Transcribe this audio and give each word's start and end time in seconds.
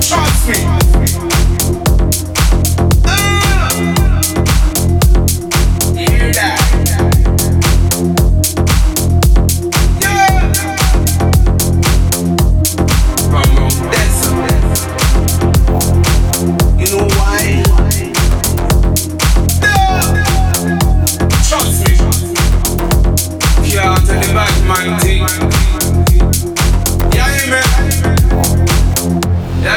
Trust 0.00 0.48
me. 0.48 1.91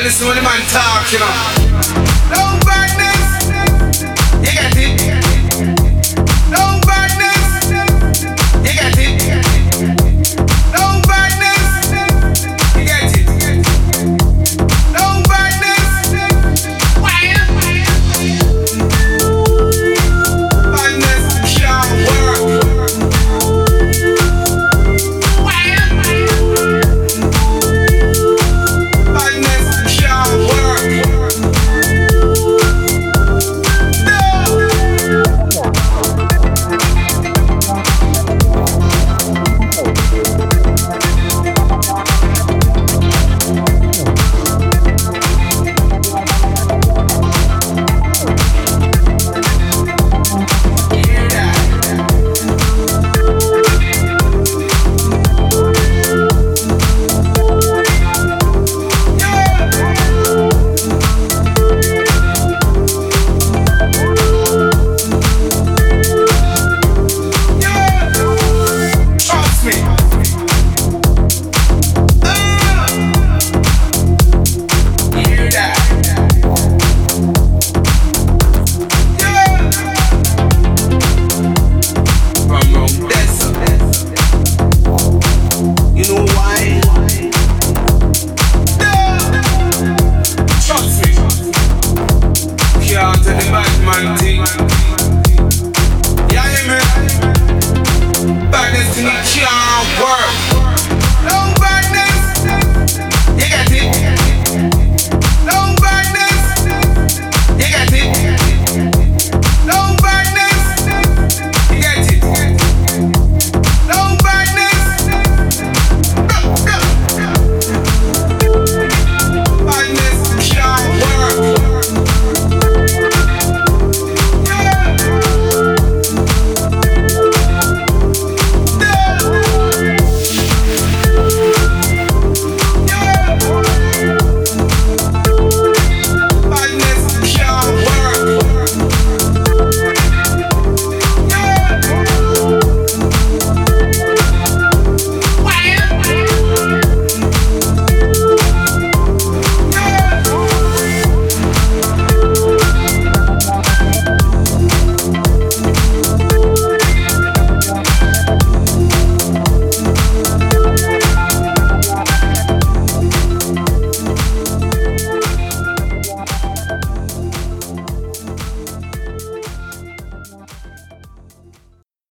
Listen 0.06 0.28
when 0.28 0.36
the 0.36 0.44
man 0.44 0.62
talk, 0.68 1.12
you 1.12 1.18
know. 1.18 2.15